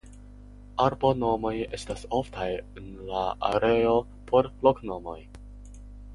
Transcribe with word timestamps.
Arbonomoj 0.85 1.51
estas 1.79 2.05
oftaj 2.21 2.47
en 2.57 2.89
la 3.11 3.27
areo 3.51 3.93
por 4.33 4.51
loknomoj. 4.67 5.19